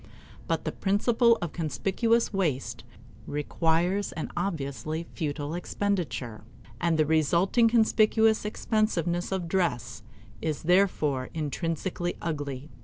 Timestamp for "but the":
0.47-0.71